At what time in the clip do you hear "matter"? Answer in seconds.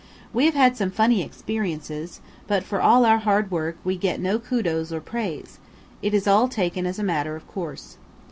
7.03-7.35